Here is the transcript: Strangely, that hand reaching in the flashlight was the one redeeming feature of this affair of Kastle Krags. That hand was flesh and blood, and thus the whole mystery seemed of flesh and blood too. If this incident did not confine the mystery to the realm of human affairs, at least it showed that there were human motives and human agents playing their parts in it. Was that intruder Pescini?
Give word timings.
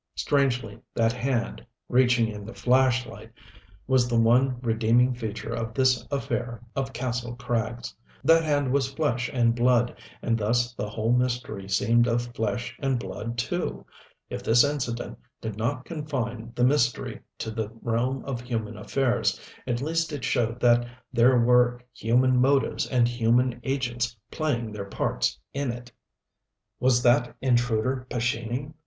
Strangely, 0.15 0.79
that 0.95 1.13
hand 1.13 1.63
reaching 1.87 2.27
in 2.27 2.43
the 2.43 2.55
flashlight 2.55 3.31
was 3.85 4.07
the 4.09 4.19
one 4.19 4.57
redeeming 4.63 5.13
feature 5.13 5.53
of 5.53 5.75
this 5.75 6.07
affair 6.09 6.59
of 6.75 6.91
Kastle 6.91 7.37
Krags. 7.37 7.93
That 8.23 8.43
hand 8.43 8.71
was 8.73 8.91
flesh 8.91 9.29
and 9.31 9.53
blood, 9.53 9.95
and 10.23 10.39
thus 10.39 10.73
the 10.73 10.89
whole 10.89 11.13
mystery 11.13 11.69
seemed 11.69 12.07
of 12.07 12.33
flesh 12.33 12.75
and 12.79 12.97
blood 12.97 13.37
too. 13.37 13.85
If 14.27 14.41
this 14.41 14.63
incident 14.63 15.19
did 15.39 15.55
not 15.55 15.85
confine 15.85 16.51
the 16.55 16.63
mystery 16.63 17.19
to 17.37 17.51
the 17.51 17.69
realm 17.83 18.25
of 18.25 18.41
human 18.41 18.77
affairs, 18.77 19.39
at 19.67 19.81
least 19.83 20.11
it 20.11 20.23
showed 20.23 20.59
that 20.61 20.83
there 21.13 21.37
were 21.37 21.79
human 21.93 22.41
motives 22.41 22.87
and 22.87 23.07
human 23.07 23.59
agents 23.63 24.17
playing 24.31 24.71
their 24.71 24.85
parts 24.89 25.37
in 25.53 25.69
it. 25.71 25.91
Was 26.79 27.03
that 27.03 27.35
intruder 27.39 28.07
Pescini? 28.09 28.73